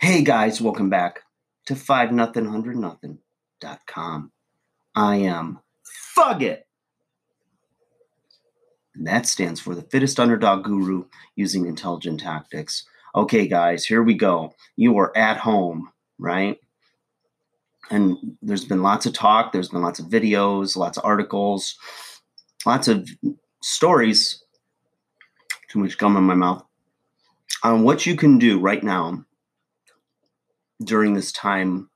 [0.00, 1.22] Hey guys, welcome back
[1.66, 4.30] to 5 nothing 100 nothing.com.
[4.94, 5.58] I am
[6.16, 6.60] Fugget.
[8.94, 12.84] And that stands for the fittest underdog guru using intelligent tactics.
[13.12, 14.54] Okay, guys, here we go.
[14.76, 16.58] You are at home, right?
[17.90, 21.76] And there's been lots of talk, there's been lots of videos, lots of articles,
[22.64, 23.08] lots of
[23.64, 24.44] stories.
[25.70, 26.64] Too much gum in my mouth.
[27.64, 29.24] On what you can do right now
[30.82, 31.90] during this time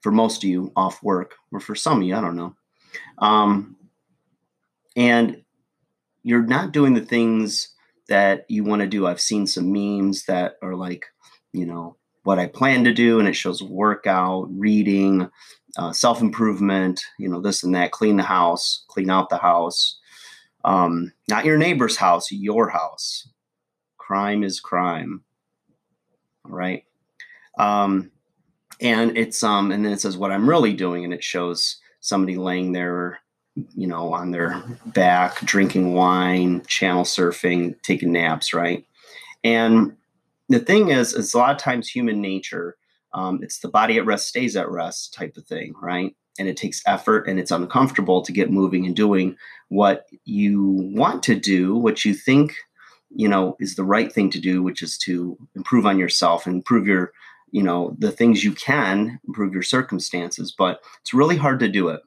[0.00, 2.54] for most of you off work, or for some of you, I don't know.
[3.18, 3.76] Um,
[4.96, 5.42] and
[6.22, 7.74] you're not doing the things
[8.08, 9.06] that you want to do.
[9.06, 11.06] I've seen some memes that are like,
[11.52, 15.30] you know, what I plan to do, and it shows workout, reading,
[15.76, 19.98] uh, self improvement, you know, this and that, clean the house, clean out the house.
[20.64, 23.28] Um, not your neighbor's house, your house.
[23.96, 25.22] Crime is crime.
[26.44, 26.84] All right.
[27.60, 28.10] Um,
[28.80, 32.36] and it's um, and then it says what I'm really doing, and it shows somebody
[32.36, 33.20] laying there,
[33.76, 38.86] you know, on their back, drinking wine, channel surfing, taking naps, right?
[39.44, 39.96] And
[40.48, 42.76] the thing is, it's a lot of times human nature.
[43.12, 46.16] Um, it's the body at rest stays at rest type of thing, right?
[46.38, 49.36] And it takes effort and it's uncomfortable to get moving and doing
[49.68, 52.54] what you want to do, what you think,
[53.10, 56.56] you know, is the right thing to do, which is to improve on yourself and
[56.56, 57.12] improve your
[57.52, 61.88] you know the things you can improve your circumstances but it's really hard to do
[61.88, 62.00] it.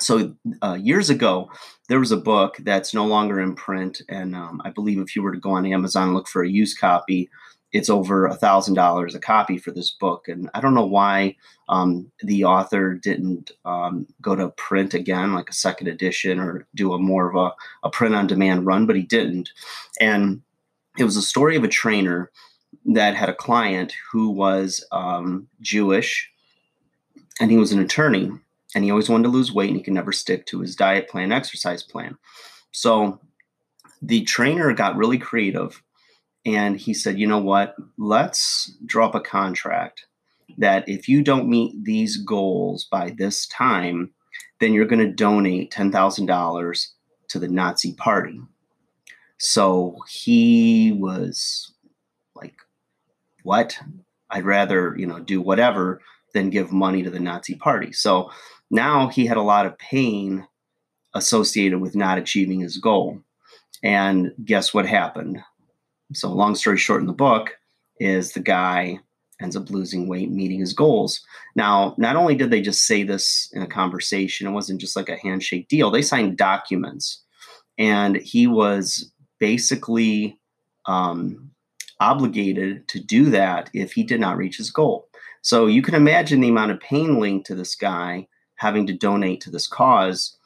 [0.00, 1.50] So uh, years ago
[1.88, 5.22] there was a book that's no longer in print and um, i believe if you
[5.22, 7.28] were to go on amazon and look for a used copy
[7.72, 11.36] it's over a thousand dollars a copy for this book and i don't know why
[11.72, 16.92] um, the author didn't um, go to print again like a second edition or do
[16.92, 19.48] a more of a, a print on demand run but he didn't.
[20.00, 20.42] And
[20.98, 22.30] it was a story of a trainer
[22.86, 26.30] that had a client who was um, Jewish
[27.40, 28.30] and he was an attorney
[28.74, 31.08] and he always wanted to lose weight and he could never stick to his diet
[31.08, 32.16] plan, exercise plan.
[32.72, 33.20] So
[34.00, 35.82] the trainer got really creative
[36.44, 37.76] and he said, you know what?
[37.98, 40.06] Let's draw up a contract
[40.58, 44.12] that if you don't meet these goals by this time,
[44.60, 46.86] then you're going to donate $10,000
[47.28, 48.40] to the Nazi party.
[49.38, 51.72] So he was
[53.42, 53.78] what?
[54.30, 56.00] I'd rather, you know, do whatever
[56.34, 57.92] than give money to the Nazi party.
[57.92, 58.30] So
[58.70, 60.46] now he had a lot of pain
[61.14, 63.20] associated with not achieving his goal.
[63.82, 65.42] And guess what happened?
[66.14, 67.56] So, long story short, in the book,
[67.98, 68.98] is the guy
[69.40, 71.20] ends up losing weight, meeting his goals.
[71.56, 75.08] Now, not only did they just say this in a conversation, it wasn't just like
[75.08, 77.22] a handshake deal, they signed documents.
[77.78, 79.10] And he was
[79.40, 80.38] basically
[80.86, 81.50] um,
[82.02, 85.08] obligated to do that if he did not reach his goal.
[85.40, 88.26] So you can imagine the amount of pain linked to this guy
[88.56, 90.36] having to donate to this cause.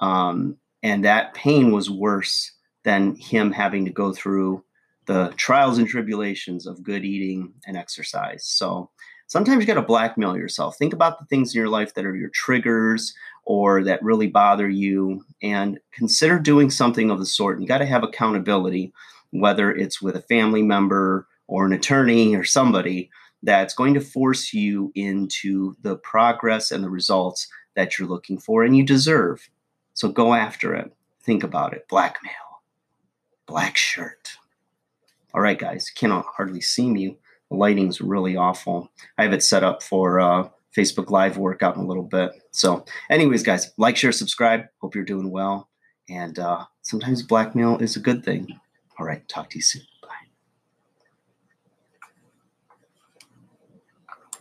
[0.00, 2.52] Um, and that pain was worse
[2.84, 4.64] than him having to go through
[5.06, 8.46] the trials and tribulations of good eating and exercise.
[8.46, 8.88] So
[9.26, 10.78] sometimes you got to blackmail yourself.
[10.78, 13.12] Think about the things in your life that are your triggers
[13.44, 17.60] or that really bother you and consider doing something of the sort.
[17.60, 18.92] You got to have accountability
[19.30, 23.10] whether it's with a family member or an attorney or somebody
[23.42, 28.62] that's going to force you into the progress and the results that you're looking for
[28.62, 29.48] and you deserve.
[29.94, 30.92] So go after it.
[31.22, 31.88] Think about it.
[31.88, 32.62] Blackmail,
[33.46, 34.36] black shirt.
[35.32, 37.16] All right, guys, cannot hardly see me.
[37.50, 38.90] The lighting's really awful.
[39.18, 42.32] I have it set up for uh, Facebook Live workout in a little bit.
[42.50, 44.66] So, anyways, guys, like, share, subscribe.
[44.80, 45.68] Hope you're doing well.
[46.08, 48.58] And uh, sometimes blackmail is a good thing.
[49.00, 49.26] All right.
[49.28, 49.89] Talk to you soon.